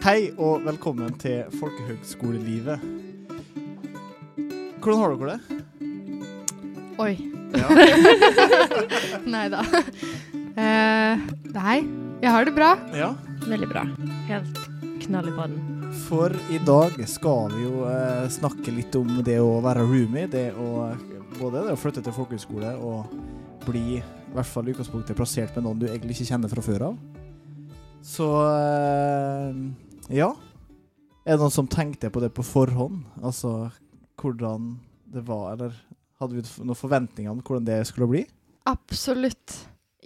[0.00, 2.80] Hei og velkommen til folkehøgskolelivet.
[4.80, 5.40] Hvordan har dere det?
[7.00, 7.12] Oi.
[7.56, 7.66] Ja.
[9.34, 9.60] Nei da.
[10.60, 11.14] Uh,
[11.54, 11.76] nei,
[12.22, 12.74] jeg har det bra.
[12.96, 13.12] ja.
[13.46, 13.82] Veldig bra.
[14.28, 14.58] Helt
[15.00, 15.60] knall i baden.
[16.06, 20.28] For i dag skal vi jo eh, snakke litt om det å være roomie.
[20.30, 20.90] Det å,
[21.38, 23.08] både det å flytte til folkehøgskole og
[23.64, 26.86] bli, i hvert fall i utgangspunktet, plassert med noen du egentlig ikke kjenner fra før
[26.90, 26.98] av.
[28.06, 29.58] Så eh,
[30.14, 30.30] ja.
[31.26, 33.02] Er det noen som tenkte på det på forhånd?
[33.20, 33.70] Altså
[34.20, 34.72] hvordan
[35.10, 35.74] det var, eller
[36.20, 38.24] hadde vi noen forventninger om hvordan det skulle bli?
[38.70, 39.56] Absolutt.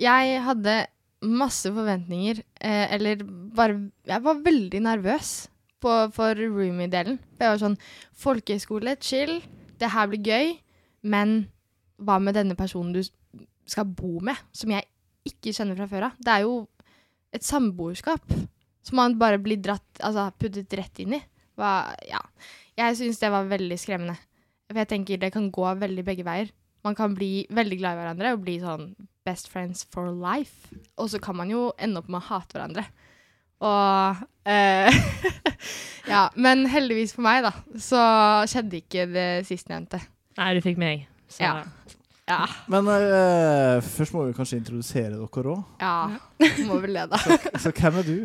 [0.01, 0.85] Jeg hadde
[1.25, 5.49] masse forventninger, eh, eller bare Jeg var veldig nervøs
[5.81, 7.19] på, for roomie-delen.
[7.39, 7.77] Jeg var sånn
[8.17, 9.43] Folkehøyskole, chill.
[9.79, 10.55] Det her blir gøy.
[11.05, 11.45] Men
[12.01, 13.03] hva med denne personen du
[13.71, 14.87] skal bo med, som jeg
[15.29, 16.19] ikke kjenner fra før av?
[16.21, 16.57] Det er jo
[17.35, 18.35] et samboerskap
[18.85, 21.23] som man bare blir dratt, altså puttet rett inn i.
[21.57, 22.21] Hva, ja.
[22.77, 24.17] Jeg syns det var veldig skremmende.
[24.69, 26.51] For jeg tenker det kan gå veldig begge veier.
[26.85, 28.91] Man kan bli veldig glad i hverandre og bli sånn
[29.25, 30.69] best friends for life.
[31.01, 32.85] Og så kan man jo ende opp med å hate hverandre.
[33.65, 34.93] Og eh,
[36.11, 36.27] Ja.
[36.37, 38.01] Men heldigvis for meg, da, så
[38.51, 40.03] skjedde ikke det sistnevnte.
[40.37, 41.07] Nei, du fikk meg.
[41.33, 41.55] Så Ja.
[42.29, 42.47] Ja.
[42.73, 45.63] Men uh, først må vi kanskje introdusere dere òg.
[45.83, 45.97] ja.
[46.69, 47.19] Må vel det, da.
[47.61, 48.17] Så hvem er du?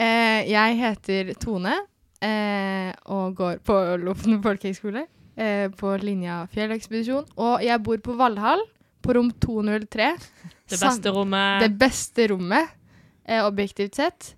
[0.00, 5.06] Uh, jeg heter Tone uh, og går på Lofoten folkehøgskole.
[5.40, 7.28] Eh, på linja fjellekspedisjon.
[7.40, 8.60] Og jeg bor på Valhall,
[9.00, 10.10] på rom 203.
[10.68, 11.62] Det beste rommet.
[11.64, 12.74] Det beste rommet,
[13.24, 14.34] eh, objektivt sett.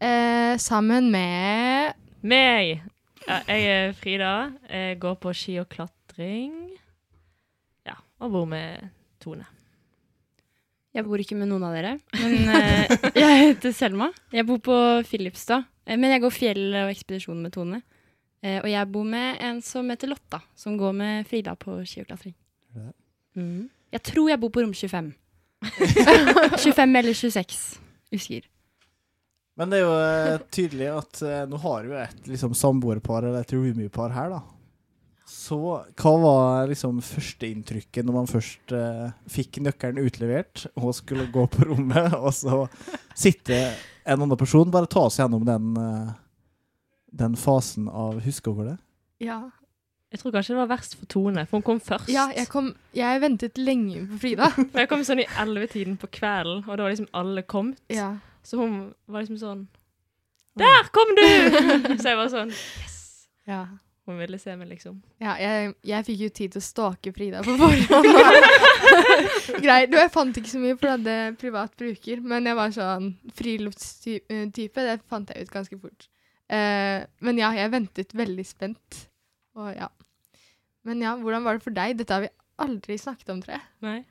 [0.00, 2.82] Eh, sammen med Meg!
[3.26, 4.52] Ja, jeg er Frida.
[4.70, 6.63] Jeg går på ski og klatring.
[8.24, 8.88] Og bor med
[9.20, 9.44] Tone.
[10.94, 14.12] Jeg bor ikke med noen av dere, men uh, jeg heter Selma.
[14.32, 14.76] Jeg bor på
[15.08, 17.80] Filipstad, eh, men jeg går fjell og ekspedisjon med Tone.
[18.44, 22.04] Uh, og jeg bor med en som heter Lotta, som går med Frida på ski
[22.04, 22.36] og klatring.
[23.34, 23.66] Mm.
[23.94, 25.10] Jeg tror jeg bor på rom 25.
[26.62, 27.60] 25 eller 26.
[28.14, 28.46] Husker.
[29.58, 33.42] Men det er jo tydelig at uh, nå har vi jo et liksom, samboerpar eller
[33.42, 34.53] et roomie-par her, da.
[35.26, 35.58] Så
[35.96, 41.64] hva var liksom førsteinntrykket når man først uh, fikk nøkkelen utlevert og skulle gå på
[41.70, 42.64] rommet, og så
[43.16, 43.58] sitte
[44.04, 44.72] en annen person?
[44.72, 46.12] Bare ta oss gjennom den, uh,
[47.12, 48.78] den fasen av Husker dere det?
[49.30, 49.40] Ja.
[50.14, 52.06] Jeg tror kanskje det var verst for Tone, for hun kom først.
[52.12, 54.52] ja jeg, kom, jeg ventet lenge på Frida.
[54.54, 57.80] For jeg kom sånn i ellevetiden på kvelden, og da var liksom alle kommet.
[57.92, 58.12] ja.
[58.44, 59.60] Så hun var liksom sånn
[60.60, 61.24] Der kom du!
[62.02, 62.98] Så jeg var sånn Yes!
[63.48, 63.62] Ja.
[64.04, 64.98] Hun ville se meg, liksom.
[65.22, 68.10] Ja, jeg, jeg fikk jo tid til å stalke Frida på forhånd.
[69.64, 69.94] Greit.
[69.96, 72.20] Jeg fant ikke så mye, for jeg hadde privat bruker.
[72.20, 74.84] Men jeg var sånn friluftstype.
[74.84, 76.08] Det fant jeg ut ganske fort.
[76.52, 79.06] Uh, men ja, jeg ventet veldig spent.
[79.56, 79.88] Og ja.
[80.84, 81.96] Men ja, hvordan var det for deg?
[81.96, 83.64] Dette har vi aldri snakket om, tror jeg.
[83.86, 84.02] Nei.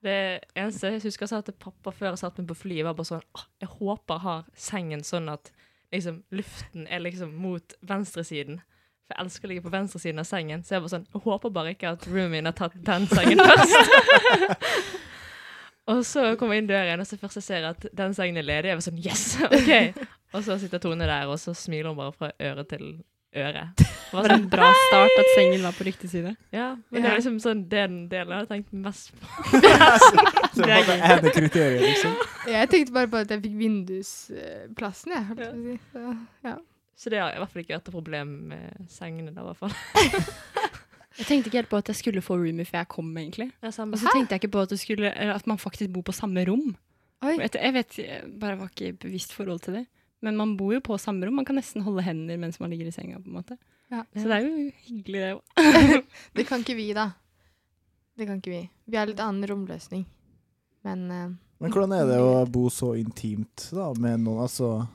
[0.00, 0.16] Det
[0.56, 3.10] eneste jeg husker jeg sa til pappa før jeg satte meg på flyet, var bare
[3.10, 5.50] sånn «Åh, Jeg håper jeg har sengen sånn at
[5.92, 8.62] liksom luften er liksom mot venstresiden.
[9.10, 10.60] For jeg elsker å ligge på venstresiden av sengen.
[10.62, 13.42] Så jeg var sånn Jeg håper bare ikke at roomien min har tatt den sengen
[13.50, 13.94] først.
[15.90, 18.46] og så kommer jeg inn døren, og så først jeg ser at den sengen er
[18.46, 19.24] ledig, jeg var sånn Yes!
[19.58, 20.06] OK!
[20.30, 22.84] Og så sitter Tone der, og så smiler hun bare fra øre til
[23.34, 23.64] øre.
[23.78, 26.36] Det Var en bra start at sengen var på riktig side?
[26.54, 29.26] Ja, men det er liksom sånn den delen jeg har tenkt mest på.
[30.54, 32.16] Så Det er det kriteriet, liksom.
[32.50, 35.28] Jeg tenkte bare på at jeg fikk vindusplassen, jeg.
[35.30, 35.78] holdt på å si.
[35.94, 36.16] Så,
[36.46, 36.56] ja.
[37.00, 39.60] Så det har i hvert fall ikke vært et problem med sengene der, i hvert
[39.62, 39.72] fall.
[41.20, 43.48] Jeg tenkte ikke helt på at jeg skulle få roomie før jeg kom, egentlig.
[43.60, 43.68] Ja.
[43.68, 46.44] Og så tenkte jeg ikke på at, skulle, eller at man faktisk bor på samme
[46.48, 46.70] rom.
[47.26, 47.34] Oi.
[47.42, 49.82] Jeg vet, jeg bare var ikke bevisst forhold til det.
[50.24, 51.36] Men man bor jo på samme rom.
[51.40, 53.18] Man kan nesten holde hender mens man ligger i senga.
[53.18, 53.58] på en måte.
[53.90, 54.04] Ja.
[54.14, 56.06] Så det er jo hyggelig, det òg.
[56.38, 57.10] Det kan ikke vi, da.
[58.16, 58.62] Det kan ikke vi.
[58.86, 60.06] Vi har litt annen romløsning.
[60.86, 61.28] Men uh,
[61.60, 64.46] Men hvordan er det å bo så intimt da, med noen?
[64.46, 64.86] Altså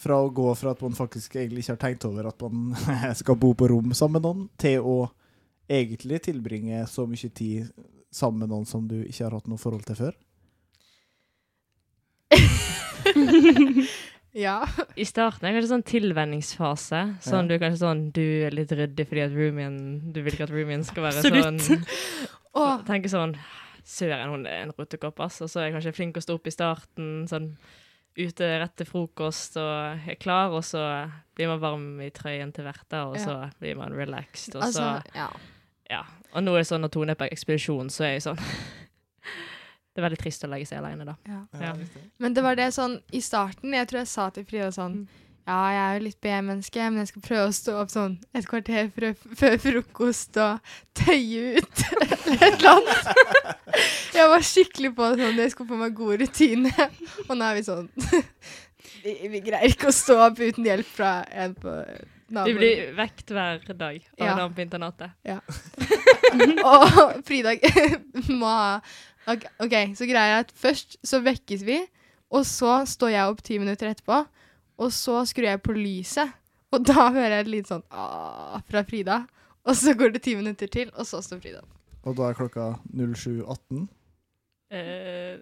[0.00, 2.72] Fra å gå fra at man faktisk egentlig ikke har tenkt over at man
[3.20, 4.96] skal bo på rom sammen med noen, til å
[5.72, 7.68] egentlig tilbringe så mye tid
[8.12, 10.16] sammen med noen som du ikke har hatt noe forhold til før?
[14.46, 14.58] ja.
[14.96, 17.00] I starten er det kanskje sånn tilvenningsfase.
[17.24, 17.48] Sånn Ja.
[17.48, 19.76] du er kanskje sånn Du er litt ryddig fordi at roomien
[20.12, 21.66] Du vil ikke at roomien skal være Absolutt.
[21.66, 21.84] sånn
[22.54, 23.36] Tenke Tenker sånn
[23.84, 25.40] Søren, hun er en rotekopp, ass.
[25.42, 27.48] Og så er jeg kanskje flink å stå opp i starten, sånn
[28.18, 30.82] ute rett til frokost og er klar, og så
[31.36, 33.24] blir man varm i trøyen til hverdag, og Ja.
[33.24, 35.28] så blir man relaxed, og altså, så ja.
[35.90, 36.02] Ja.
[36.34, 38.38] Og nå er det sånn når Tone er på ekspedisjon, så er jeg sånn
[39.92, 41.14] Det er veldig trist å legge seg alene, da.
[41.28, 41.40] Ja.
[41.60, 41.72] Ja.
[42.18, 45.02] Men det var det sånn i starten Jeg tror jeg sa til Frida sånn
[45.42, 48.46] Ja, jeg er jo litt B-menneske, men jeg skal prøve å stå opp sånn et
[48.46, 53.78] kvarter før, frokost og tøye ut eller et eller annet.
[54.14, 56.72] Jeg var skikkelig på sånn Jeg skulle få meg god rutine.
[57.26, 57.88] Og nå er vi sånn
[59.04, 61.74] vi, vi greier ikke å stå opp uten hjelp fra en på
[62.46, 64.46] Vi blir vekt hver dag av Ja.
[64.46, 65.10] på internatet.
[65.26, 65.40] Ja.
[66.72, 67.60] Og fridag
[68.30, 68.78] må ha
[69.32, 71.80] ok, så greia er at først så vekkes vi,
[72.32, 74.22] og så står jeg opp ti minutter etterpå,
[74.82, 76.32] og så skrur jeg på lyset,
[76.72, 79.20] og da hører jeg et lite sånn aah fra Frida.
[79.68, 81.74] Og så går det ti minutter til, og så står Frida opp.
[82.08, 82.64] Og da er klokka
[82.98, 83.84] 07.18.
[84.72, 85.38] Eh,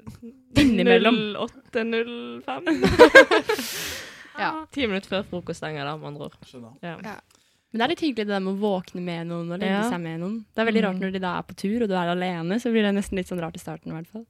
[0.60, 1.16] Innimellom.
[1.72, 2.70] 08.05.
[4.40, 4.54] Ja.
[4.72, 6.36] Ti minutter før frokost stenger, da, med andre ord.
[6.48, 6.76] Skjønner.
[6.86, 6.94] Ja.
[7.04, 7.16] Ja.
[7.70, 9.82] Men det er litt hyggelig det der med å våkne med noen og legge Ja.
[9.90, 10.38] seg med noen.
[10.54, 11.00] Det er veldig rart Mm.
[11.02, 13.28] når de da er på tur, og du er alene, så blir det nesten litt
[13.28, 14.24] sånn rart i starten i hvert fall.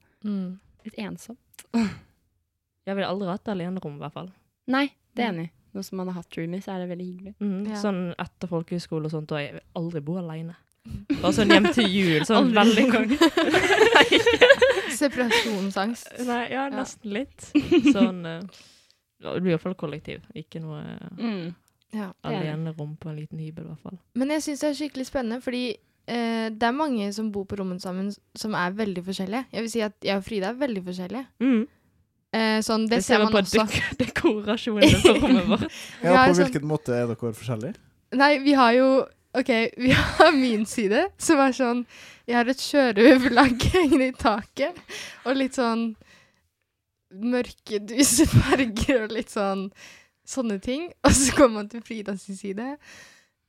[0.83, 1.39] Litt ensomt.
[1.71, 4.29] Jeg ville aldri hatt alenerom, i hvert fall.
[4.67, 5.49] Nei, det er enig.
[5.73, 7.33] Nå som man har hatt roomies, er det veldig hyggelig.
[7.39, 7.77] Mm, Ja.
[7.79, 10.55] Sånn etter folkehøyskole og sånt, og jeg vil aldri bo alene.
[11.21, 13.09] Bare sånn hjem til jul, sånn Aldri veldig gang.
[15.01, 16.11] Separasjonsangst.
[16.27, 17.47] Nei, ja, nesten litt.
[17.93, 18.39] Sånn uh,
[19.21, 21.51] ja, Det blir iallfall kollektiv, ikke noe uh, Mm.
[21.91, 22.05] Ja.
[22.23, 22.29] Det.
[22.31, 23.97] alenerom på en liten hybel, i hvert fall.
[24.15, 27.57] Men jeg syns det er skikkelig spennende, fordi uh, det er mange som bor på
[27.59, 28.07] rommet sammen
[28.39, 29.49] som er veldig forskjellige.
[29.51, 31.25] Jeg vil si at jeg og Frida er veldig forskjellige.
[31.43, 31.65] Mm.
[32.33, 33.65] Eh, sånn, det, Det ser ser man på også.
[33.67, 35.79] dek dekorasjonene på rommet vårt.
[36.03, 37.75] Ja, på sånn- hvilken måte er dere forskjellige?
[38.15, 38.87] Nei, vi har jo
[39.33, 39.49] OK,
[39.79, 41.85] vi har min side, som er sånn
[42.27, 44.75] Jeg har et sjørøverflagg hengende i taket,
[45.25, 45.93] og litt sånn
[47.11, 49.65] mørke dusefarger og litt sånn
[50.31, 50.85] sånne ting.
[51.03, 52.77] Og så kommer man til Fridas side.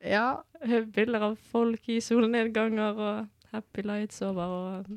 [0.02, 0.40] Ja.
[0.66, 4.90] Bilder av folk i solnedganger og happy lights over og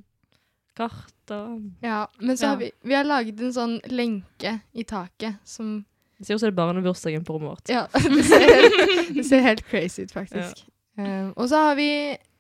[0.76, 2.06] kart og ja.
[2.20, 2.50] Men så Ja.
[2.50, 5.86] har vi, vi har laget en sånn lenke i taket som
[6.20, 7.70] Det ser ut som det er barnebursdagen på rommet vårt.
[7.70, 10.66] Ja, det ser helt, det ser helt crazy ut, faktisk.
[10.98, 11.90] Um, og så har vi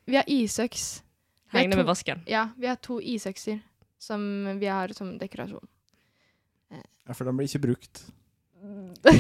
[0.07, 1.01] Vi har isøks.
[1.51, 2.21] Vi har Hengende to- med vasken.
[2.27, 3.59] Ja, vi har to isøkser
[3.99, 4.21] som
[4.59, 5.65] vi har som dekorasjon.
[7.07, 8.03] Ja, for de blir ikke brukt.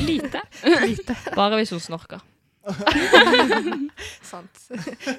[0.05, 0.41] Lite.
[0.85, 1.15] Lite.
[1.35, 2.21] Bare hvis hun snorker.
[4.25, 4.69] Sant.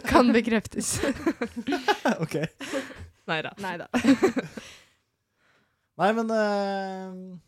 [0.09, 1.01] Kan bekreftes.
[2.21, 2.37] OK.
[3.27, 3.53] Nei da.
[3.63, 3.87] Nei da.
[6.01, 7.39] Nei, men uh,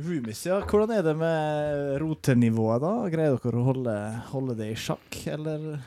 [0.00, 0.58] Roomies, ja.
[0.66, 2.92] Hvordan er det med rotenivået, da?
[3.12, 3.94] Greier dere å holde,
[4.32, 5.78] holde det i sjakk, eller?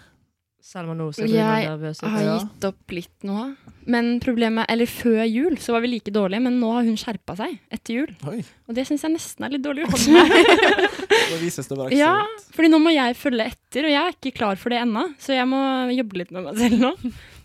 [0.63, 2.05] Selma nå ser du Jeg nervøs ut.
[2.07, 3.49] har gitt opp litt nå.
[3.83, 7.35] Men problemet Eller før jul så var vi like dårlige, men nå har hun skjerpa
[7.35, 8.13] seg etter jul.
[8.31, 8.37] Oi,
[8.71, 10.07] Og det syns jeg nesten er litt dårlig gjort.
[11.33, 12.15] da vises det bare ekstra Ja,
[12.55, 15.03] fordi nå må jeg følge etter, og jeg er ikke klar for det ennå.
[15.19, 15.59] Så jeg må
[15.97, 16.93] jobbe litt med meg selv nå.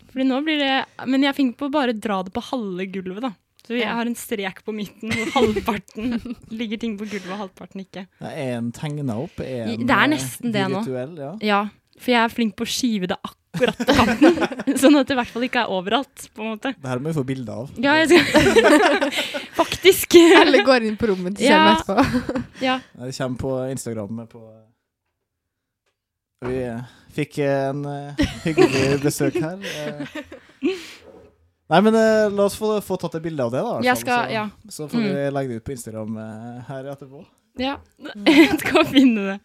[0.09, 0.73] Fordi nå blir det
[1.07, 3.33] Men jeg finner på å bare dra det på halve gulvet, da.
[3.69, 6.15] Så jeg har en strek på midten hvor halvparten
[6.59, 8.07] ligger ting på gulvet, og halvparten ikke.
[8.17, 9.37] Det Er en tegna opp?
[9.45, 10.79] Er en Det er eh, nesten det nå.
[10.81, 11.33] virtuell, Ja.
[11.45, 11.59] Ja,
[11.99, 14.39] for jeg er flink på å skive det akkurat på kanten.
[14.81, 16.71] sånn at det i hvert fall ikke er overalt, på en måte.
[16.79, 17.69] Det her må vi få bilde av.
[17.77, 19.11] Ja, jeg skal
[19.59, 20.15] Faktisk.
[20.39, 21.75] Eller går inn på rommet til Ja.
[21.83, 22.43] Selma etterpå.
[22.63, 22.79] Ja.
[23.03, 24.23] Det kommer på Instagram.
[24.31, 24.41] På
[26.45, 26.81] vi eh,
[27.15, 29.59] fikk en eh, hyggelig besøk her.
[29.63, 30.19] eh.
[31.69, 31.93] Nei, men
[32.33, 33.73] la oss få, få tatt et bilde av det, da.
[33.85, 34.45] Jeg skal så, Ja.
[34.73, 36.15] så får vi legge det ut på Instagram
[36.65, 37.19] her etterpå.
[37.61, 37.75] ja.
[38.25, 39.35] Jeg skal finne det.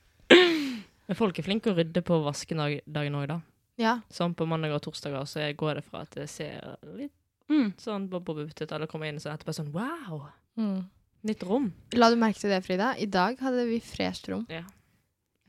[1.04, 3.36] Men folk er flinke å rydde på vaskedagen òg, da.
[3.76, 3.98] Ja.
[4.14, 7.12] Sånn på mandag og torsdager så jeg går det fra at det ser litt
[7.50, 7.74] Mm.
[7.76, 10.22] sånn bob-bob ut, alle kommer inn, så etterpå sånn wow!
[10.56, 10.86] Mm.
[11.28, 11.66] Nytt rom.
[11.92, 12.94] La du merke til det, Frida?
[12.96, 14.46] I dag hadde vi fresht rom.
[14.48, 14.62] Ja.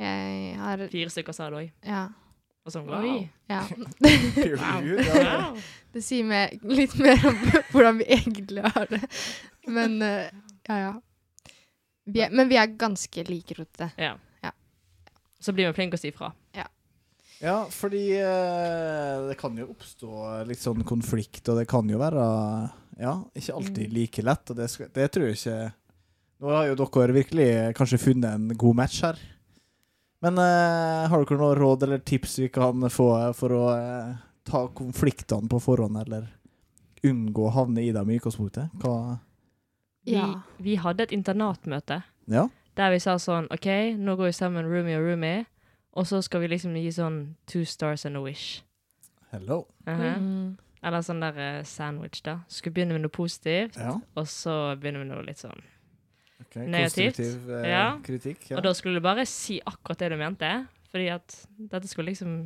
[0.01, 1.71] Jeg har Fire stykker sa det òg.
[1.87, 2.03] Ja.
[2.65, 3.05] Og sånn wow.
[3.51, 3.61] ja.
[4.59, 4.87] Wow.
[5.05, 5.33] ja.
[5.37, 5.59] wow.
[5.95, 7.37] Det sier meg litt mer om
[7.71, 9.01] hvordan vi egentlig har det.
[9.71, 10.25] Men uh,
[10.67, 10.93] ja, ja.
[12.05, 13.91] Vi er, men vi er ganske likerotete.
[14.01, 14.15] Ja.
[14.43, 14.51] Ja.
[15.41, 16.33] Så blir vi flinke å si fra.
[17.43, 20.09] Ja, fordi uh, det kan jo oppstå
[20.47, 22.23] litt sånn konflikt, og det kan jo være
[22.95, 23.57] Ja, ikke Mm.
[23.59, 25.57] alltid like lett, og det, skal, det tror jeg ikke
[26.39, 29.19] Nå har jo dere virkelig kanskje funnet en god match her.
[30.23, 34.15] Men uh, har dere noen råd eller tips vi kan få for å uh,
[34.47, 36.27] ta konfliktene på forhånd, eller
[37.05, 38.71] unngå å havne i dem i utgangspunktet?
[38.81, 39.19] Hva
[40.05, 40.41] Vi, Ja.
[40.57, 42.47] vi hadde et internatmøte Ja?
[42.75, 43.65] der vi sa sånn OK,
[43.97, 45.45] nå går vi sammen roomie og roomie,
[45.95, 48.61] og så skal vi liksom gi sånn two stars and a wish.
[49.31, 49.65] Hello.
[49.87, 50.19] Mhm.
[50.19, 50.57] Mm.
[50.85, 52.39] Eller sånn der eh, sandwich, da.
[52.47, 53.95] Skulle begynne med noe positivt, Ja.
[54.15, 55.61] og så begynner med noe litt sånn.
[56.55, 56.67] Ok.
[56.71, 57.15] Negativt.
[57.17, 57.85] Konstruktiv eh, Ja.
[58.05, 58.49] kritikk.
[58.51, 58.57] Ja.
[58.57, 60.51] Og da skulle du bare si akkurat det du mente,
[60.91, 61.35] fordi at
[61.71, 62.37] dette skulle liksom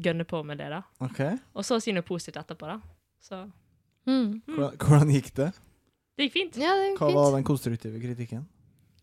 [0.00, 0.82] gønne på med det, da.
[1.04, 1.36] Okay.
[1.54, 2.78] Og så si noe positivt etterpå, da.
[3.20, 3.44] Så
[4.08, 4.40] Mm.
[4.48, 5.50] Hvordan, hvordan gikk det?
[6.16, 6.56] Det gikk fint.
[6.56, 7.16] Ja, det Hva fint.
[7.18, 8.46] var den konstruktive kritikken?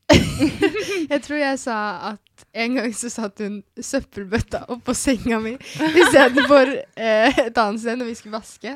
[1.11, 1.75] jeg tror jeg sa
[2.13, 7.99] at en gang så satt hun søppelbøtta oppå senga mi istedenfor eh, et annet sted
[7.99, 8.73] når vi skulle vaske.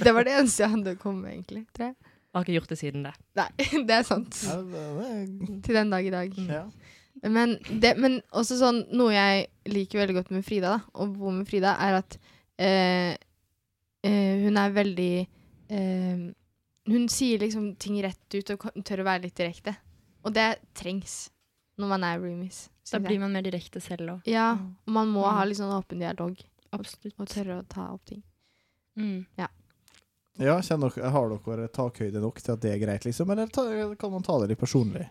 [0.00, 1.64] Det var det eneste jeg hadde å komme med, egentlig.
[1.76, 1.96] Tror jeg.
[2.34, 3.12] Jeg har ikke gjort det siden det.
[3.38, 3.48] Nei,
[3.88, 4.38] det er sant.
[4.42, 6.34] Ja, det, det, Til den dag i dag.
[6.50, 6.64] ja.
[7.30, 11.30] Men, det, men også sånn Noe jeg liker veldig godt med Frida, da, å bo
[11.32, 12.16] med Frida, er at
[12.60, 13.14] eh,
[14.04, 15.12] eh, hun er veldig
[15.70, 16.24] eh,
[16.90, 19.76] Hun sier liksom ting rett ut og tør å være litt direkte.
[20.26, 21.30] Og det trengs
[21.80, 22.64] når man er roomies.
[22.90, 24.26] Da blir man mer direkte selv òg.
[24.28, 24.50] Ja,
[24.84, 25.32] og man må Mm.
[25.38, 26.36] ha litt sånn åpen dialog
[26.76, 27.14] Absolutt.
[27.16, 28.20] og tørre å ta opp ting.
[28.98, 29.24] Mm.
[29.38, 29.46] ja
[30.38, 33.30] kjenner dere, Har dere takhøyde nok til at det er greit, liksom?
[33.30, 33.66] Eller ta,
[33.98, 35.06] kan man ta det litt personlig?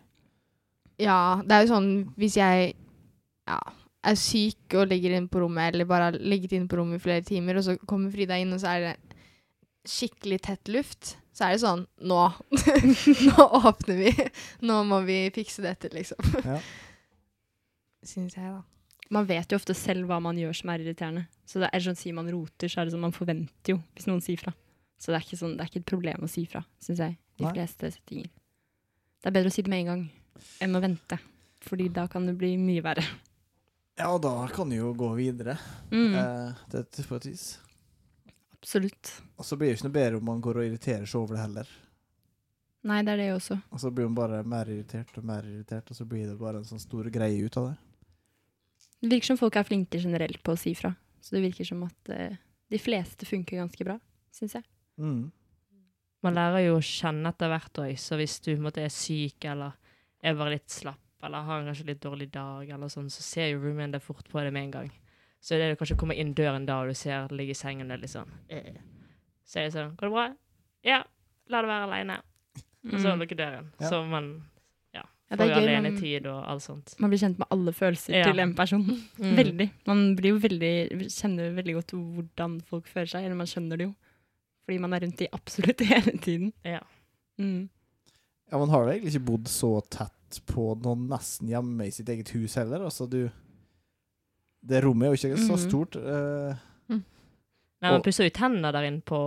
[1.02, 1.90] Ja, det er jo sånn
[2.20, 2.74] hvis jeg
[3.48, 3.60] ja,
[4.04, 7.04] er syk og ligger inne på rommet, eller bare har ligget inne på rommet i
[7.04, 8.96] flere timer, og så kommer Frida inn, og så er det
[9.90, 12.20] skikkelig tett luft, så er det sånn Nå!
[13.28, 14.12] Nå åpner vi!
[14.68, 16.20] Nå må vi fikse dette, liksom.
[16.54, 16.60] Ja.
[18.04, 18.60] Syns jeg, da.
[19.14, 21.28] Man vet jo ofte selv hva man gjør som er irriterende.
[21.48, 24.08] Så det er sånn, Sier man roter, så er det sånn man forventer jo hvis
[24.10, 24.52] noen sier fra.
[25.04, 27.18] Så det er ikke, sånn, det er ikke et problem å si fra, syns jeg.
[27.36, 27.52] De Nei.
[27.58, 28.30] fleste settinger.
[29.20, 30.04] Det er bedre å si det med en gang
[30.64, 31.18] enn å vente.
[31.64, 33.04] Fordi da kan det bli mye verre.
[34.00, 35.58] Ja, og da kan du jo gå videre.
[35.92, 37.60] Mm, Eh, det, er på et vis.
[38.56, 39.12] absolutt.
[39.36, 41.44] Og så blir det ikke noe bedre om man går og irriterer seg over det
[41.44, 41.76] heller.
[42.84, 43.60] Nei, det er det også.
[43.72, 46.60] Og så blir man bare mer irritert og mer irritert, og så blir det bare
[46.60, 47.78] en sånn stor greie ut av det.
[49.04, 50.96] Det virker som folk er flinke generelt på å si fra.
[51.24, 52.36] Så det virker som at eh,
[52.72, 54.00] de fleste funker ganske bra,
[54.36, 54.68] syns jeg.
[55.00, 55.32] Mm.
[56.24, 59.74] Man lærer jo å kjenne etter hvert òg, så hvis du måte, er syk eller
[60.24, 63.48] er bare litt slapp eller har en kanskje litt dårlig dag, eller sånn, så ser
[63.54, 64.92] jo roomien deg fort på det med en gang.
[65.40, 67.52] Så det er det kanskje å komme inn døren da og du ser det ligger
[67.56, 68.74] i sengen og det er litt sånn eh.
[69.46, 70.36] Så er det sånn 'Går det bra?'
[70.84, 71.04] 'Ja.
[71.50, 72.22] La det være aleine.'
[72.92, 73.20] Og så Mm.
[73.20, 73.72] lukker døren.
[73.80, 73.90] Ja.
[73.90, 74.44] Så man
[74.94, 76.96] Ja, får ja, alenetid og alt sånt.
[77.00, 78.24] man blir kjent med alle følelser Ja.
[78.32, 78.84] til en person.
[79.20, 79.36] Mm.
[79.36, 79.70] Veldig.
[79.88, 83.88] Man blir jo veldig, kjenner veldig godt hvordan folk føler seg, eller man skjønner det
[83.88, 83.96] jo.
[84.66, 86.54] Fordi man er rundt de absolutt hele tiden.
[86.64, 86.80] Ja.
[87.40, 87.70] Mm.
[88.52, 92.10] Ja, Man har jo egentlig ikke bodd så tett på noen nesten hjemme i sitt
[92.10, 92.84] eget hus heller.
[92.86, 93.30] Altså, du
[94.66, 95.70] Det rommet er jo ikke så Mhm.
[95.70, 95.96] stort.
[96.90, 97.04] mm.
[97.82, 99.20] Nei, man pusser jo tenner der inne på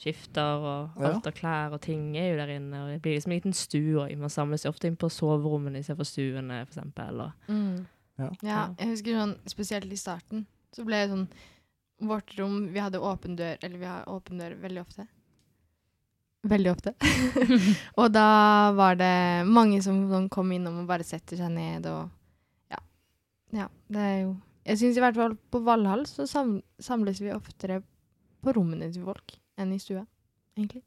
[0.00, 2.78] skifter og alt av klær og ting er jo der inne.
[2.84, 4.16] Og det blir liksom en liten stue òg.
[4.18, 7.32] Man samles jo ofte inn på soverommene istedenfor stuene, for eksempel.
[7.48, 7.86] Mm.
[8.20, 8.30] Ja.
[8.42, 11.28] Ja, jeg husker sånn, spesielt i starten, så ble det sånn
[12.00, 15.06] Vårt rom, vi hadde åpen dør, eller vi har åpen dør veldig ofte.
[16.48, 16.94] Veldig ofte.
[18.00, 18.26] og da
[18.72, 22.08] var det mange som, kom innom og bare setter seg ned og
[22.72, 22.80] Ja.
[23.52, 27.32] Ja, det er jo Jeg syns i hvert fall på Valhall så sam samles vi
[27.34, 27.82] oftere
[28.40, 30.06] på rommene til folk enn i stua,
[30.56, 30.80] egentlig.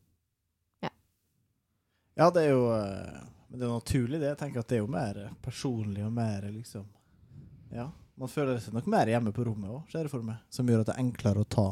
[2.13, 3.21] Ja, det er jo eh,
[3.53, 4.31] det er naturlig, det.
[4.33, 6.87] Jeg tenker at det er jo mer personlig og mer liksom
[7.73, 7.89] Ja.
[8.19, 10.37] Man føler seg nok mer hjemme på rommet òg, ser jeg for meg.
[10.53, 11.67] Som gjør at det er enklere å ta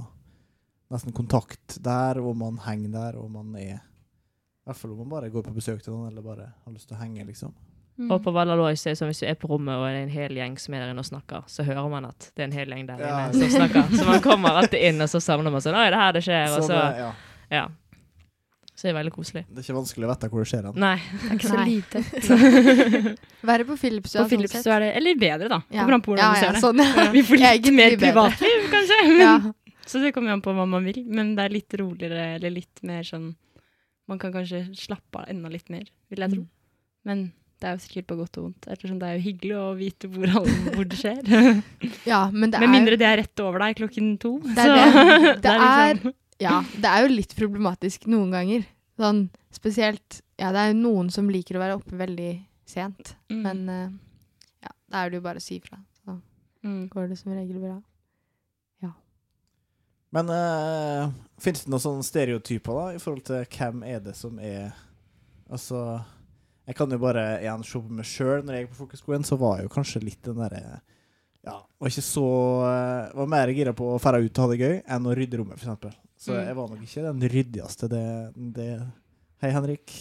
[0.92, 5.10] nesten kontakt der, og man henger der, og man er I hvert fall om man
[5.14, 7.54] bare går på besøk til noen, eller bare har lyst til å henge, liksom.
[7.98, 8.10] Mm.
[8.14, 10.14] Og på Vallalås er det sånn hvis du er på rommet og det er en
[10.14, 12.56] hel gjeng som er der inne og snakker, så hører man at det er en
[12.56, 13.18] hel gjeng der Ja.
[13.28, 13.92] inne som snakker.
[13.98, 16.24] Så man kommer alltid inn, og så samler man sånn Oi, det er her det
[16.26, 16.46] skjer.
[16.56, 17.12] Og Så så, det, ja,
[17.52, 17.66] ja.
[18.82, 19.42] Så det er veldig koselig.
[19.46, 20.78] det er ikke vanskelig å vite hvor det skjer hen.
[20.82, 20.96] Nei.
[20.98, 21.66] Det er ikke så Nei.
[21.70, 23.12] lite.
[23.52, 24.24] Være på Philipstua.
[24.24, 25.60] På Philips så er det Eller bedre, da.
[25.70, 25.84] Ja.
[25.84, 26.62] Kommer an på hvordan ja, du ser ja, det.
[26.64, 27.04] Sånn, ja.
[27.14, 28.98] Vi får litt Egentlig mer privatliv, kanskje.
[29.12, 29.84] Men, ja.
[29.92, 30.98] Så det kommer an på hva man vil.
[31.06, 33.36] Men det er litt roligere, eller litt mer sånn
[34.10, 36.48] Man kan kanskje slappe av enda litt mer, vil jeg tro.
[37.06, 37.22] Men
[37.62, 38.66] det er jo sikkert på godt og vondt.
[38.66, 40.34] Ettersom det er jo hyggelig å vite hvor,
[40.74, 41.22] hvor det skjer.
[42.12, 44.40] ja, men det Med er mindre det er rett over deg klokken to.
[44.42, 45.38] Det er så det.
[45.46, 48.66] Det liksom- Ja, det er jo litt problematisk noen ganger.
[49.00, 52.32] Sånn spesielt Ja, det er jo noen som liker å være oppe veldig
[52.66, 53.42] sent, Mm.
[53.44, 53.92] men uh,
[54.64, 55.78] ja, da er det jo bare å si fra.
[56.02, 56.16] Så
[56.66, 56.88] mm.
[56.90, 57.76] går det som regel bra.
[58.82, 58.94] Ja.
[60.16, 64.40] Men uh, fins det noen sånne stereotyper da, i forhold til hvem er det som
[64.40, 64.72] er
[65.52, 66.00] Altså
[66.64, 68.46] Jeg kan jo bare igjen se på meg sjøl.
[68.46, 70.78] Når jeg gikk på folkeskolen, så var jeg jo kanskje litt den derre
[71.44, 72.24] Ja, var ikke så
[72.70, 75.40] eh, Var mer gira på å dra ut og ha det gøy enn å rydde
[75.42, 75.96] rommet, f.eks.
[76.22, 76.44] Så Mm.
[76.46, 77.88] jeg var nok ikke den ryddigste.
[77.90, 78.04] Det,
[78.54, 78.68] det
[79.42, 79.94] Hei, Henrik.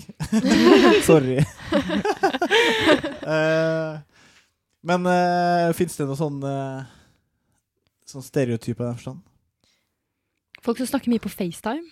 [1.09, 1.39] Sorry.
[3.25, 3.97] uh,
[4.85, 6.85] men uh, fins det noe sånn uh,
[8.11, 9.21] Sånn stereotyper i den forstand?
[10.65, 11.87] Folk som snakker mye på FaceTime,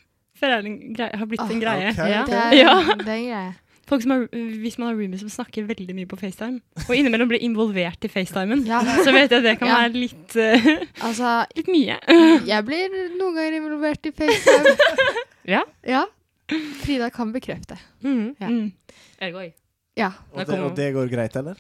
[0.99, 1.93] grei- har blitt Ah, en greie.
[1.95, 2.11] Okay.
[2.13, 2.25] Ja.
[2.27, 2.75] Det er, Ja.
[2.83, 3.55] det er en greie.
[3.89, 4.27] Folk som har,
[4.61, 8.11] hvis man har roomies som snakker veldig mye på FaceTime, og innimellom blir involvert i
[8.13, 8.83] FaceTimen, Ja.
[8.85, 9.79] så vet jeg at det kan Ja.
[9.81, 11.97] være litt, uh, Altså, litt mye.
[12.47, 14.77] jeg blir noen ganger involvert i FaceTime.
[15.49, 15.63] Ja.
[15.89, 16.03] Ja.
[16.83, 17.79] Frida kan bekrefte.
[18.05, 18.35] Mm.
[18.41, 18.49] Ja.
[18.53, 18.73] Mm.
[19.23, 19.53] Òg.
[19.97, 20.11] Ja.
[20.35, 21.57] Og det, og det går greit, eller?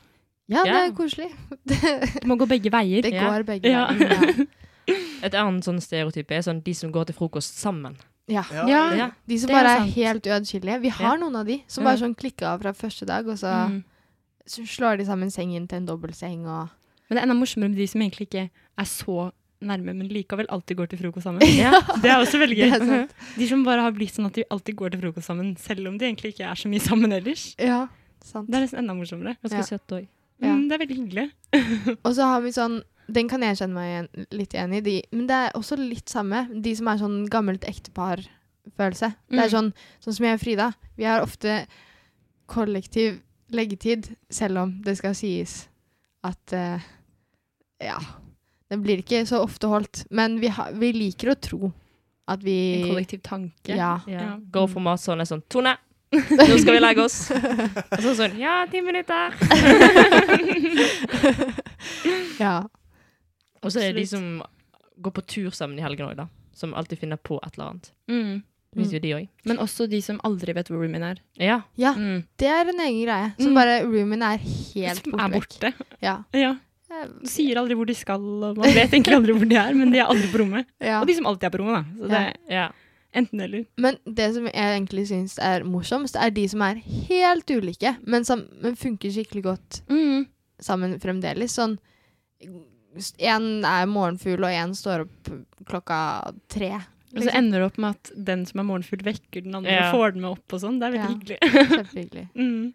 [0.49, 1.30] Ja, det er koselig.
[1.64, 3.02] Det, Det må gå begge veier.
[3.02, 3.30] det Ja.
[3.30, 3.87] går begge Ja.
[3.92, 4.47] veier.
[5.25, 7.97] Et annet sånn stereotype er sånn de som går til frokost sammen.
[8.28, 8.42] Ja.
[8.68, 9.11] ja.
[9.26, 9.94] De som Det er bare er, sant.
[9.94, 10.80] helt uatskillelige.
[10.82, 11.20] Vi har Ja.
[11.23, 13.85] noen av de som bare sånn klikka av fra første dag, og så Mm.
[14.47, 16.68] så slår de sammen sengen til en dobbeltseng og
[17.11, 19.32] Men det er enda morsommere med de som egentlig ikke er så
[19.62, 21.40] nærme, men likevel alltid går til frokost sammen.
[21.56, 21.80] Ja.
[22.02, 23.08] Det er også veldig er gøy.
[23.38, 25.97] De som bare har blitt sånn at de alltid går til frokost sammen, selv om
[25.99, 27.54] de egentlig ikke er så mye sammen ellers.
[27.58, 27.88] Ja,
[28.23, 28.47] sant.
[28.50, 29.37] Det er nesten enda morsommere.
[29.42, 29.62] Ganske Ja.
[29.62, 30.06] søtt òg.
[30.40, 30.54] Ja.
[30.54, 31.30] Mm, det er veldig hyggelig.
[32.04, 34.80] Og så har vi sånn Den kan jeg kjenne meg igjen, litt igjen i.
[34.84, 36.42] De, men det er også litt samme.
[36.62, 39.08] De som er sånn gammelt ektepar-følelse.
[39.30, 39.54] Det er Mm.
[39.54, 39.70] sånn,
[40.04, 40.66] sånn som jeg og Frida.
[40.98, 41.54] Vi har ofte
[42.46, 45.68] kollektiv leggetid, selv om det skal sies
[46.24, 46.78] at uh,
[47.80, 47.96] Ja.
[48.68, 50.02] Den blir ikke så ofte holdt.
[50.10, 51.72] Men vi, ha, vi liker å tro
[52.28, 53.72] at vi En kollektiv tanke.
[53.72, 54.02] Ja.
[54.06, 54.20] Ja.
[54.20, 54.36] Ja.
[54.52, 55.78] Går for matsalen er sånn Tone,
[56.12, 57.30] nå skal vi legge oss.
[57.96, 59.32] Og så sånn Ja, ti minutter.
[62.38, 62.68] Ja.
[63.62, 64.42] Og så er det de som
[65.02, 66.28] går på tur sammen i helgen òg, da.
[66.54, 67.90] Som alltid finner på et eller annet.
[68.10, 68.42] Mm.
[68.78, 69.28] Det jo de òg.
[69.48, 71.20] Men også de som aldri vet hvor roomien er.
[71.40, 71.60] Ja.
[71.80, 71.94] ja.
[71.96, 72.24] Mm.
[72.38, 73.30] Det er en egen greie.
[73.40, 73.54] Som Mm.
[73.54, 75.24] bare roomien er helt Som borte.
[75.24, 75.48] er vekk.
[75.48, 75.72] borte.
[76.02, 76.16] Ja.
[76.34, 76.50] Ja.
[76.90, 79.90] Eh, sier aldri hvor de skal, og man vet egentlig aldri hvor de er, men
[79.92, 80.66] de er aldri på rommet.
[80.80, 81.00] ja.
[81.00, 82.04] Og de som alltid er på rommet, da.
[82.04, 82.66] Så det ja.
[83.14, 83.64] enten eller.
[83.78, 86.74] Men det som jeg egentlig syns er morsomst, er de som er
[87.08, 90.26] helt ulike, men som men funker skikkelig godt Mm.
[90.60, 91.56] sammen fremdeles.
[91.56, 91.78] Sånn
[93.18, 95.28] Én er morgenfugl, og én står opp
[95.68, 95.99] klokka
[96.49, 96.71] tre.
[97.14, 99.88] Og så ender det opp med at den som er morgenfugl, vekker den andre Ja.
[99.90, 100.78] og får den med opp og sånn.
[100.80, 101.14] Det er veldig Ja.
[101.14, 101.38] hyggelig.
[101.73, 102.28] Kjempehyggelig.
[102.37, 102.75] Mm.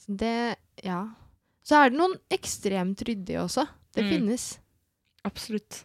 [0.00, 1.08] Så det Ja.
[1.64, 3.66] Så er det noen ekstremt ryddige også.
[3.94, 4.10] Det Mm.
[4.10, 4.58] finnes.
[5.24, 5.84] Absolutt.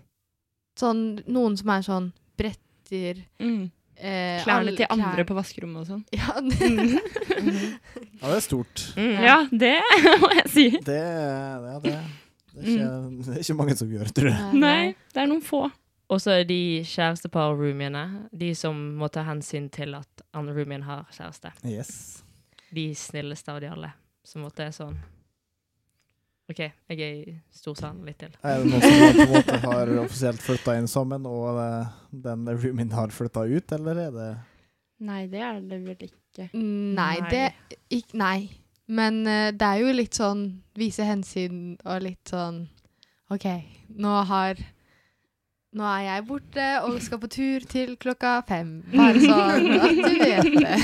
[0.78, 3.72] Sånn noen som er sånn bretter Mm.
[3.98, 6.06] eh, Klærne til andre klær- på vaskerommet og sånn.
[6.14, 7.00] Ja, det,
[7.36, 7.80] Mm.
[8.22, 8.94] Ja, det er stort.
[8.96, 9.22] Mm.
[9.22, 9.82] Ja, det
[10.20, 10.70] må jeg si.
[10.70, 12.00] Det, ja, det,
[12.56, 12.92] det, er ikke,
[13.26, 14.60] det er ikke mange som gjør, det, tror jeg.
[14.62, 15.64] Nei, det er noen få.
[16.14, 18.04] Og så er de kjærestepar-roomiene.
[18.38, 21.50] De som må ta hensyn til at andre roomien har kjæreste.
[21.66, 21.96] Yes.
[22.76, 23.90] De snilleste av de alle.
[24.26, 24.98] Som måtte er sånn
[26.46, 28.34] OK, jeg er i storsalen litt til.
[28.46, 31.96] Er det noen som på en måte har offisielt flytta inn sammen, og eh,
[32.28, 34.28] den roomien har flytta ut, eller er det
[35.06, 36.46] Nei, det er det vel ikke.
[36.54, 37.32] Nei, Nei.
[37.34, 38.38] det ikk- Nei.
[38.88, 40.46] Men uh, det er jo litt sånn
[40.78, 42.66] vise hensyn og litt sånn
[43.34, 43.48] OK,
[43.98, 44.60] nå har
[45.76, 48.78] Nå er jeg borte og skal på tur til klokka fem.
[48.94, 50.78] Bare sånn at du vet det.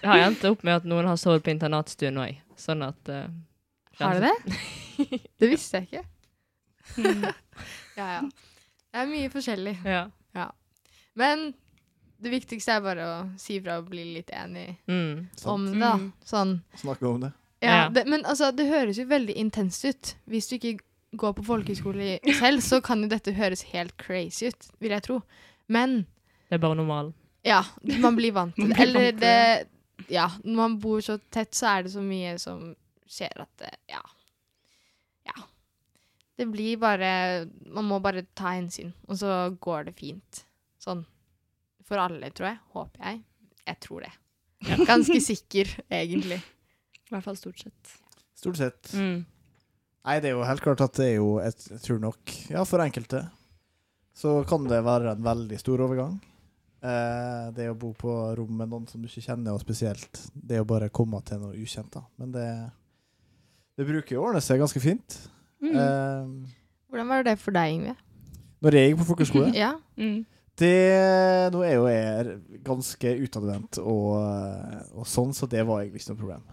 [0.00, 3.28] Det har endt opp med at noen har sovet på internatstuen òg, sånn at uh,
[4.00, 4.58] Har du det?
[5.38, 6.04] Det visste jeg ikke.
[8.00, 8.20] Ja, ja.
[8.90, 9.76] Det er mye forskjellig.
[9.84, 10.06] Ja.
[11.20, 11.50] Men
[12.20, 15.26] det viktigste er bare å si fra og bli litt enig Mm.
[15.44, 15.78] om det.
[15.80, 15.92] da.
[15.96, 16.12] Mm.
[16.24, 17.32] Sånn Snakke om det?
[17.62, 17.88] Ja, Ja.
[17.88, 20.14] det, men altså, det høres jo veldig intenst ut.
[20.28, 20.78] Hvis du ikke
[21.16, 25.22] går på folkehøyskole selv, så kan jo dette høres helt crazy ut, vil jeg tro.
[25.68, 26.06] Men
[26.48, 27.14] Det er bare normalen.
[27.44, 27.62] ja,
[28.00, 28.78] man blir vant til det.
[28.80, 29.68] Eller det
[30.08, 32.74] Ja, når man bor så tett, så er det så mye som
[33.08, 34.00] skjer at det Ja.
[35.26, 35.42] Ja.
[36.38, 40.44] Det blir bare Man må bare ta hensyn, og så går det fint.
[40.80, 41.04] Sånn
[41.90, 42.60] for alle, tror jeg.
[42.76, 43.20] Håper jeg.
[43.66, 44.12] Jeg tror det.
[44.90, 46.38] Ganske sikker, egentlig.
[46.40, 47.92] I hvert fall stort sett.
[48.38, 48.92] Stort sett.
[48.94, 49.20] Mm.
[50.06, 52.62] Nei, det er jo helt klart at det er jo et, Jeg tror nok Ja,
[52.64, 53.26] for enkelte
[54.16, 56.18] så kan det være en veldig stor overgang.
[56.84, 60.58] Eh, det å bo på rom med noen som du ikke kjenner, og spesielt det
[60.60, 61.88] å bare komme til noe ukjent.
[61.94, 62.02] da.
[62.20, 62.46] Men det,
[63.80, 65.16] det bruker jo å ordne seg ganske fint.
[65.64, 65.72] Mm.
[65.72, 66.58] Eh,
[66.92, 67.96] Hvordan var det for deg, Ingve?
[68.60, 69.70] når jeg gikk på folkehøyskole Ja.
[69.96, 70.18] Mm.
[70.60, 74.16] Det, Nå er jo jeg ganske utadvendt og,
[74.94, 76.48] og sånn, så det var egentlig ikke noe problem.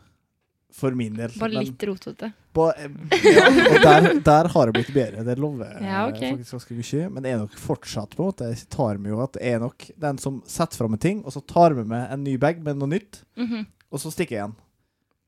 [0.78, 1.32] For min del.
[1.42, 2.28] Bare Men- litt rotete.
[2.58, 6.32] Ja, og der, der har det blitt bedre, det lover jeg Ja, okay.
[6.36, 7.10] faktisk ganske mye.
[7.14, 9.60] Men det er nok fortsatt på en måte Jeg tar med jo at det er
[9.62, 12.62] nok den som setter fram en ting, og så tar med meg en ny bag
[12.66, 13.66] med noe nytt, Mhm.
[13.92, 14.56] og så stikker jeg igjen.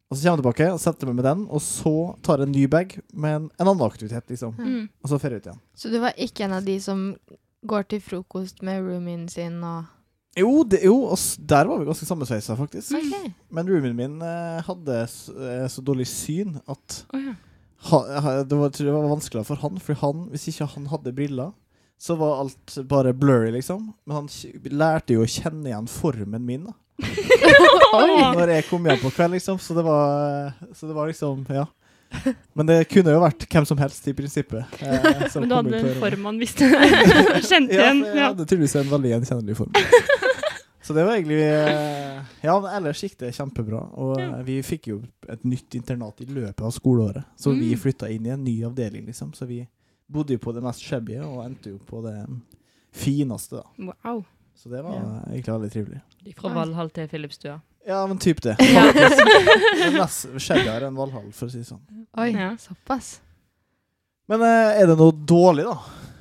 [0.10, 2.56] Og så kommer jeg tilbake og setter meg med den, og så tar jeg en
[2.56, 4.56] ny bag med en, en annen aktivitet, liksom.
[4.58, 4.88] Mm.
[5.04, 5.60] Og så fer jeg ut igjen.
[5.78, 7.04] Så du var ikke en av de som
[7.68, 9.96] går til frokost med roomien sin og
[10.38, 12.94] Jo, det, jo oss, der var vi ganske sammensveisa, faktisk.
[12.96, 13.32] Okay.
[13.52, 17.34] Men roomien min eh, hadde så, eh, så dårlig syn at oh, ja.
[17.90, 21.52] ha, det, var, det var vanskeligere for han, for han, hvis ikke han hadde briller,
[22.00, 23.90] så var alt bare blurry, liksom.
[24.06, 24.30] Men han
[24.72, 26.78] lærte jo å kjenne igjen formen min da
[28.36, 29.60] når jeg kom hjem på kveld, liksom.
[29.64, 31.66] Så det var, så det var liksom Ja.
[32.58, 34.66] Men det kunne jo vært hvem som helst, i prinsippet.
[34.82, 36.66] eh, Men du hadde en formann form man visste
[37.50, 38.02] kjente igjen.
[38.06, 39.74] Ja, jeg hadde tydeligvis en veldig gjenkjennelig form.
[40.82, 43.82] Så det var egentlig eh, Ja, ellers gikk det kjempebra.
[44.02, 44.30] Og Ja.
[44.40, 47.26] eh, vi fikk jo et nytt internat i løpet av skoleåret.
[47.38, 47.80] Så vi Mm.
[47.84, 49.34] flytta inn i en ny avdeling, liksom.
[49.38, 49.68] Så vi
[50.10, 52.16] bodde jo på det mest shabby og endte jo på det
[52.92, 53.92] fineste, da.
[54.04, 54.24] Wow.
[54.56, 55.22] Så det var Ja.
[55.32, 56.02] egentlig veldig trivelig.
[56.36, 56.50] Fra.
[56.54, 57.60] Valhall til Filipstua.
[57.90, 58.56] Ja, men typ det.
[58.60, 58.86] Ja.
[58.94, 61.82] Det er mest enn Valhall, for å si det sånn.
[62.22, 62.52] Oi, Ja.
[62.62, 63.16] såpass.
[64.30, 65.78] Men eh, er det noe dårlig, da,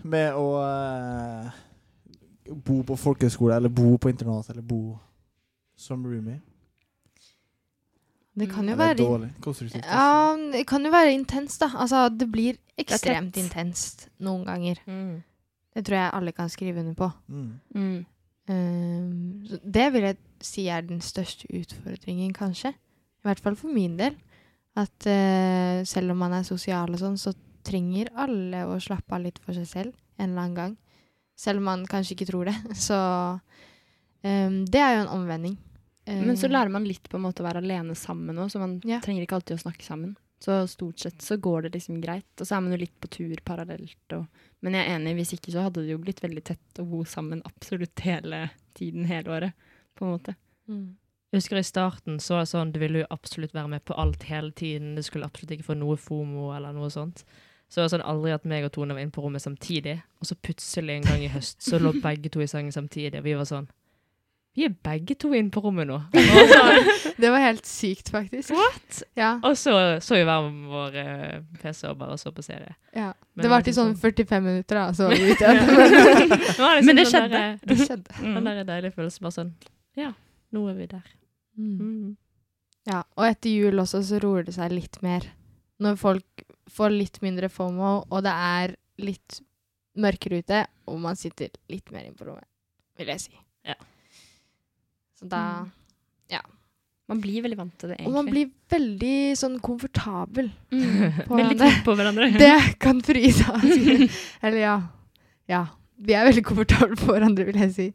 [0.09, 1.51] med å eh,
[2.57, 4.97] bo på folkehøyskole, eller bo på internat, eller bo
[5.77, 6.41] som roomie?
[8.39, 9.29] Det kan jo være dårlig?
[9.45, 9.85] Konstruktivt?
[9.85, 11.69] Ja, det kan jo være intenst, da.
[11.75, 14.81] Altså, det blir ekstremt det intenst noen ganger.
[14.87, 15.19] Mm.
[15.75, 17.11] Det tror jeg alle kan skrive under på.
[17.29, 17.51] Mm.
[17.75, 17.99] Mm.
[18.49, 22.75] Um, det vil jeg si er den største utfordringen, kanskje.
[22.75, 24.17] I hvert fall for min del.
[24.79, 27.35] At uh, selv om man er sosial og sånn, så
[27.67, 30.77] trenger alle å slappe av litt for seg selv en eller annen gang.
[31.39, 32.57] Selv om man kanskje ikke tror det.
[32.89, 35.59] Så um, det er jo en omvending.
[36.09, 38.59] Men så Ehm, lærer man litt på en måte å være alene sammen òg, så
[38.63, 38.97] man Ja.
[39.05, 40.17] trenger ikke alltid å snakke sammen.
[40.41, 42.41] Så stort sett så går det liksom greit.
[42.41, 44.13] Og så er man jo litt på tur parallelt.
[44.15, 44.27] Og,
[44.63, 47.03] men jeg er enig, hvis ikke så hadde det jo blitt veldig tett å bo
[47.05, 49.53] sammen absolutt hele tiden, hele året.
[49.99, 50.35] På en måte.
[50.71, 50.87] mm.
[51.29, 54.49] Jeg husker i starten så sånn, du ville jo absolutt være med på alt hele
[54.57, 54.95] tiden.
[54.97, 57.21] Du skulle absolutt ikke få noe FOMO eller noe sånt.
[57.69, 59.99] Så det var sånn aldri at meg og Tone var inne på rommet samtidig.
[60.23, 63.27] Og så plutselig en gang i høst så lå begge to i sengen samtidig, og
[63.29, 63.69] vi var sånn
[64.57, 65.99] Vi er begge to inne på rommet nå.
[66.17, 68.51] Sånn, Det var helt sykt, faktisk.
[68.57, 69.03] What?
[69.15, 72.73] Ja, og så så vi hver vår eh, PC og bare så på serie.
[72.97, 73.13] ja.
[73.37, 75.61] Men Det var i sånn liksom 45 minutter, da, så var vi ut igjen.
[76.49, 77.29] Liksom Men det den skjedde.
[77.37, 78.17] der, Det skjedde.
[78.23, 78.45] Den Mm.
[78.49, 79.53] der deilige følelsen bare sånn
[79.99, 80.13] Ja,
[80.55, 81.09] nå er vi der.
[81.59, 81.75] Mm.
[81.79, 82.17] Mm.
[82.89, 85.27] Ja, og etter jul også så roer det seg litt mer.
[85.83, 89.41] Når folk får litt mindre FOMO, og det er litt
[89.99, 92.47] mørkere ute, og man sitter litt mer inne på rommet,
[92.99, 93.35] vil jeg si.
[93.67, 93.77] Ja.
[95.19, 95.43] Så da
[97.09, 100.51] Man blir veldig vant til det, Og man blir veldig sånn komfortabel.
[100.69, 101.23] mm.
[101.29, 102.27] på Veldig tett på hverandre.
[102.43, 104.09] Det kan Frida si.
[104.45, 104.75] Eller ja.
[105.49, 105.63] Ja.
[105.97, 107.87] Vi er veldig komfortable på hverandre, vil jeg si.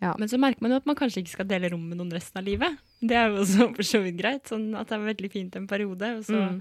[0.00, 2.36] Men så merker man jo at man kanskje ikke skal dele rom med noen resten
[2.38, 2.76] av livet.
[3.00, 4.44] Det er jo også for så vidt greit.
[4.50, 6.10] Sånn at det er veldig fint en periode.
[6.18, 6.40] Og så.
[6.50, 6.58] Mm.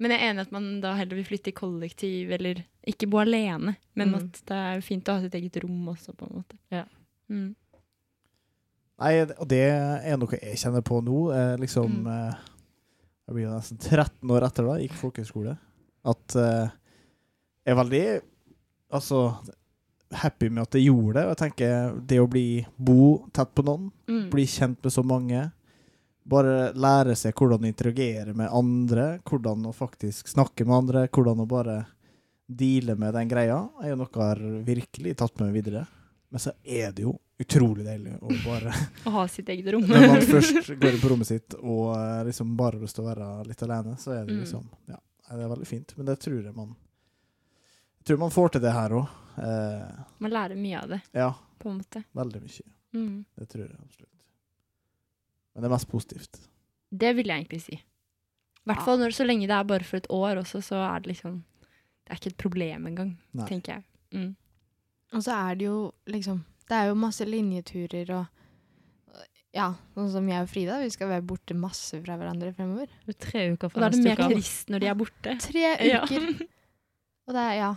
[0.00, 3.18] Men jeg er enig at man da heller vil flytte i kollektiv, eller ikke bo
[3.22, 3.76] alene.
[3.94, 4.14] Men Mm.
[4.22, 6.56] at det er fint å ha sitt eget rom også, på en måte.
[6.72, 6.84] Ja.
[7.30, 7.54] Mm.
[9.02, 11.18] Nei, og det er noe jeg kjenner på nå.
[11.34, 12.06] Eh, liksom Mm.
[12.06, 12.34] eh,
[13.28, 15.56] Jeg blir nesten 13 år etter da, gikk folkehøyskole.
[16.04, 16.68] At eh,
[17.64, 18.22] jeg er veldig
[18.92, 19.20] altså,
[20.12, 21.24] happy med at jeg gjorde det.
[21.26, 22.46] Og jeg tenker det å bli
[22.78, 24.30] bo tett på noen, Mm.
[24.30, 25.52] bli kjent med så mange,
[26.26, 31.40] bare lære seg hvordan å interagere med andre, hvordan å faktisk snakke med andre, hvordan
[31.42, 31.86] å bare
[32.48, 35.86] deale med den greia, er jo noe jeg har virkelig tatt med meg videre.
[36.30, 38.72] Men så er det jo utrolig deilig å bare
[39.08, 39.82] Å ha sitt eget rom.
[39.88, 43.08] når man først går på rommet sitt og eh, liksom bare har lyst til å
[43.10, 44.40] være litt alene, så er det Mm.
[44.44, 44.96] liksom Ja,
[45.32, 45.92] det er veldig fint.
[45.96, 46.74] Men det tror jeg man
[48.02, 49.08] Jeg tror man får til det her òg.
[49.38, 51.28] Eh, Man lærer mye av det, ja,
[51.62, 52.02] på en måte.
[52.18, 52.64] veldig mye.
[52.92, 53.24] Mm.
[53.38, 54.24] Det tror jeg absolutt.
[55.54, 56.40] Men det er mest positivt.
[56.92, 57.76] Det vil jeg egentlig si.
[57.78, 58.84] I hvert Ja.
[58.84, 61.44] fall når, så lenge det er bare for et år også, så er det liksom
[62.04, 63.46] Det er ikke et problem engang, Nei.
[63.48, 63.84] tenker jeg.
[64.12, 64.36] Mm.
[65.14, 68.26] Og så er det jo liksom Det er jo masse linjeturer og
[69.54, 72.88] Ja, sånn som jeg og Frida, vi skal være borte masse fra hverandre fremover.
[73.06, 75.38] Er tre uker Og fra da er det mer trist når de er borte.
[75.46, 76.02] Tre Ja.
[76.04, 76.46] uker.
[77.28, 77.74] Og det er Ja.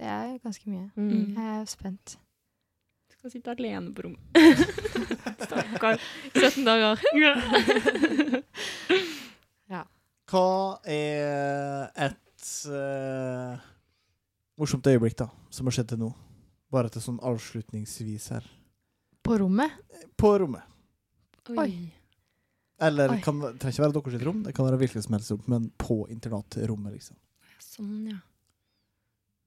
[0.00, 0.86] Det er ganske mye.
[0.96, 1.36] Mm.
[1.36, 2.16] Jeg er spent.
[3.10, 4.20] Du Skal sitte alene på rommet.
[5.44, 6.00] Stakkar.
[6.32, 6.96] 17 dager.
[10.30, 13.58] Hva er et uh,
[14.60, 16.10] morsomt øyeblikk da, som har skjedd til nå?
[16.70, 18.46] Bare til sånn avslutningsvis her.
[19.26, 19.74] På rommet?
[20.14, 20.62] På rommet.
[21.58, 21.90] Oi.
[22.80, 23.18] Eller Oi.
[23.24, 25.66] kan, det trenger ikke være deres rom, det kan være hvilket som helst rom, men
[25.82, 27.18] på internatrommet, liksom.
[27.58, 28.20] Sånn, ja.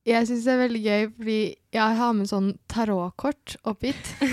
[0.03, 1.41] Jeg syns det er veldig gøy, fordi
[1.73, 4.09] jeg har med sånn tarotkort opp hit.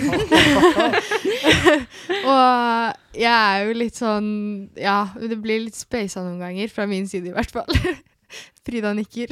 [2.33, 4.31] og jeg er jo litt sånn
[4.75, 7.71] Ja, det blir litt speisa noen ganger, fra min side i hvert fall.
[8.67, 9.31] Frida nikker.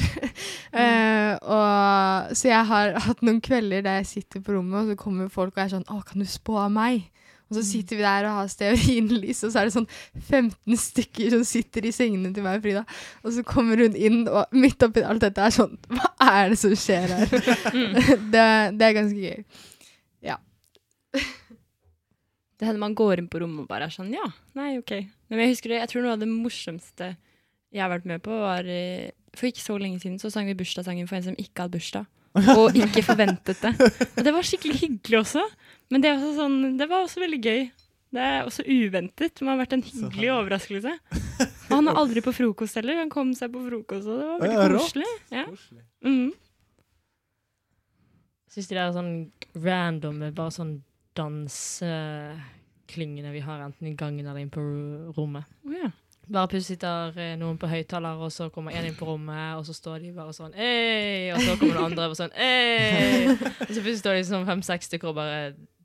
[0.69, 5.01] Eh, og, så jeg har hatt noen kvelder der jeg sitter på rommet, og så
[5.01, 7.09] kommer folk og er sånn 'Å, kan du spå av meg?'
[7.49, 9.89] Og så sitter vi der og har stearinlys, og så er det sånn
[10.29, 12.85] 15 stykker som sitter i sengene til meg og Frida.
[13.25, 16.61] Og så kommer hun inn, og midt oppi alt dette er sånn Hva er det
[16.61, 17.33] som skjer her?
[18.35, 18.45] det,
[18.77, 19.43] det er ganske gøy.
[22.59, 24.27] Det hender man går inn på rommet og bare er sånn Ja,
[24.59, 24.97] nei, OK.
[25.31, 27.13] Men jeg husker det, jeg tror noe av det morsomste
[27.69, 30.57] jeg har vært med på, var eh, For ikke så lenge siden så sang vi
[30.59, 32.09] bursdagssangen for en som ikke hadde bursdag.
[32.37, 33.73] Og ikke forventet det.
[34.15, 35.43] Og det var skikkelig hyggelig også.
[35.93, 37.63] Men det, er også sånn, det var også veldig gøy.
[38.09, 39.35] Det er også uventet.
[39.37, 40.93] Det har vært en hyggelig overraskelse.
[41.69, 43.03] Og han er aldri på frokost heller.
[43.03, 45.11] Han kom seg på frokost, og det var veldig koselig.
[45.35, 45.45] Ja.
[46.05, 46.31] Mm.
[48.49, 49.13] Syns de der sånn
[49.61, 50.75] random, bare sånn
[51.19, 54.63] danseklyngene vi har, enten i gangen eller inn på
[55.17, 55.45] rommet.
[55.69, 55.91] Oh, ja.
[56.29, 59.65] Bare plutselig sitter eh, noen på høyttaler, og så kommer en inn på rommet, og
[59.65, 61.31] så står de bare sånn Ei!
[61.33, 63.31] Og så kommer den andre og sånn Ei!
[63.33, 65.39] Og så plutselig står de sånn fem-seks stykker og bare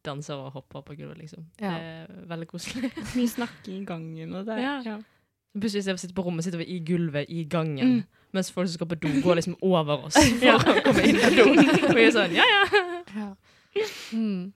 [0.03, 1.45] danser og hopper på gulvet, liksom.
[1.61, 1.71] Ja.
[1.71, 2.91] Det er veldig koselig.
[3.17, 4.57] Mye snakking i gangen og det.
[4.59, 4.75] Ja.
[4.83, 4.97] Ja.
[5.53, 8.01] Plutselig sitter vi sitte på rommet, sitter vi i gulvet i gangen.
[8.01, 8.21] Mm.
[8.33, 11.31] Mens folk som skal på do, går liksom over oss for å komme inn på
[11.37, 11.47] do.
[11.53, 12.83] Og vi er sånn ja, ja.
[13.13, 13.29] Ja.
[14.11, 14.51] Mm.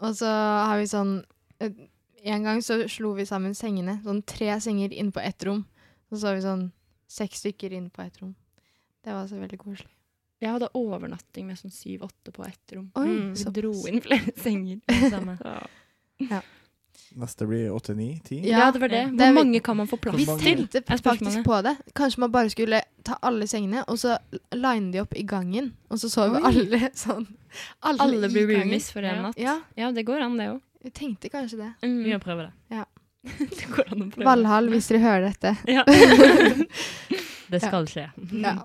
[0.00, 1.18] Og så har vi sånn
[1.60, 1.76] eh,
[2.24, 4.00] En gang så slo vi sammen sengene.
[4.04, 5.64] Sånn tre senger inn på ett rom.
[6.10, 6.70] Så så vi sånn
[7.08, 8.34] seks stykker inn på ett rom.
[9.04, 9.88] Det var så veldig koselig.
[10.40, 12.90] Jeg hadde overnatting med sånn syv-åtte på ett rom.
[12.96, 14.80] Oi, Mm, Vi dro inn flere senger.
[15.10, 15.38] Samme.
[16.18, 16.40] Ja.
[17.16, 18.38] Neste blir åtte, ni, ti.
[18.48, 19.00] Ja, det var det.
[19.08, 20.38] Hvor det, vi- mange kan man få plass Vi til?
[20.38, 21.76] tenkte er faktisk på det.
[21.94, 24.16] Kanskje man bare skulle ta alle sengene, og så
[24.54, 25.72] line de opp i gangen.
[25.90, 27.26] Og så sover alle sånn.
[27.82, 29.22] Alle, Alle blir roomies for en Ja.
[29.22, 29.38] natt.
[29.38, 30.60] Ja, Ja, det går an, det òg.
[30.80, 31.72] Jeg tenkte kanskje det.
[31.84, 32.04] Mm.
[32.04, 32.84] Vi må prøve det.
[33.58, 34.26] det går an å prøve.
[34.28, 35.56] Valhall, hvis dere hører dette.
[35.76, 35.84] Ja.
[37.50, 38.04] Det skal skje.
[38.38, 38.60] Ja.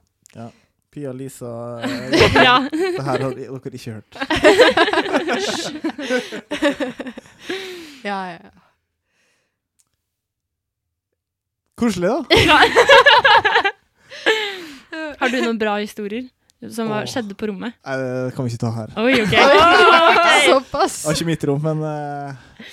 [0.93, 2.59] Pia Lisa eh, ja.
[2.69, 4.11] Det her har dere ikke hørt.
[8.05, 8.37] ja, ja.
[8.37, 8.51] ja.
[11.81, 12.19] Koselig, da.
[15.19, 16.29] Har du noen bra historier
[16.73, 17.75] som var, skjedde på rommet?
[17.85, 18.95] Nei, det kan vi ikke ta her.
[19.01, 19.35] Oi, OK.
[20.49, 21.01] Såpass.
[21.03, 22.71] Det var ikke mitt rom, men eh,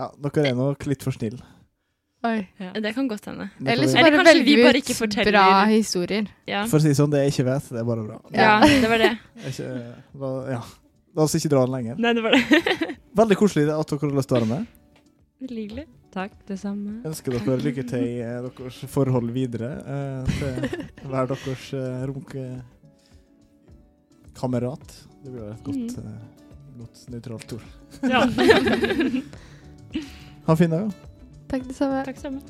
[0.00, 1.40] ja, dere er nok litt for snille.
[2.26, 2.42] Oi.
[2.84, 3.46] Det kan godt hende.
[3.56, 6.26] Det Eller får så Eller bare kanskje vi velger bare vi ikke forteller- bra historier.
[6.46, 6.66] Ja.
[6.68, 8.18] For å si det sånn, det jeg ikke vet, det er bare bra.
[8.36, 9.12] ja, det var det.
[9.40, 10.60] Det er Ikke, da, ja.
[11.16, 11.96] La oss ikke dra den lenger.
[11.98, 12.42] Nei, det var det.
[13.20, 14.68] Veldig koselig at dere har lyst til å være med.
[15.40, 15.86] Veldig hyggelig.
[16.10, 16.98] Takk, det samme.
[17.06, 22.04] Ønsker dere lykke til i eh, deres forhold videre eh, til hver deres uh,
[24.40, 25.06] runkekamerat.
[25.24, 26.04] Det blir jo et godt, eh,
[26.78, 27.62] godt nøytralt ord.
[28.02, 28.20] Ja.
[30.46, 30.80] Ha en fin dag.
[30.80, 30.90] da.
[31.50, 32.04] Takk det samme.
[32.04, 32.40] Takk samme.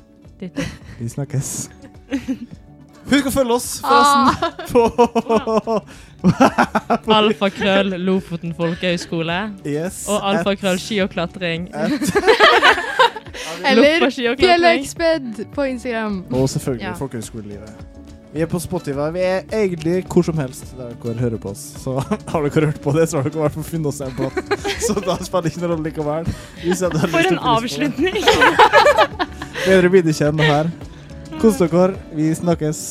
[0.99, 1.69] Vi snakkes.
[3.11, 4.31] Husk å følge oss, Ah.
[4.69, 5.81] forresten.
[7.05, 9.39] På Alfakrøll Lofoten folkehøgskole.
[9.65, 10.05] Yes.
[10.09, 11.67] Og alfakrøll ski og klatring.
[13.65, 14.07] Eller.
[14.37, 16.21] Bjelleeksped på Instagram.
[16.31, 16.93] Og selvfølgelig Ja.
[16.93, 17.73] folkehøgskolelivet.
[18.31, 19.09] Vi er på Spotify.
[19.11, 21.63] Vi er egentlig hvor som helst der dere hører på oss.
[21.83, 21.97] Så
[22.31, 24.59] har dere hørt på det, så har dere i hvert fall funnet oss en plass.
[24.87, 26.29] Så da spiller det ikke noen rolle likevel.
[27.11, 28.21] For en avslutning!
[29.65, 30.71] Bedre blir det ikke enn det her.
[31.41, 31.91] Kos dere.
[32.15, 32.85] Vi snakkes.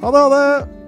[0.00, 0.79] Ha det, ha det!